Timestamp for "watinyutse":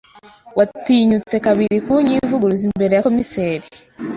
0.57-1.35